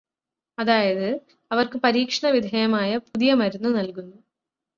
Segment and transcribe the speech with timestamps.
[0.57, 1.07] അതായത്,
[1.51, 4.17] അവര്ക്ക് പരീക്ഷണവിധേയമായ പുതിയ മരുന്നു നല്കുന്നു.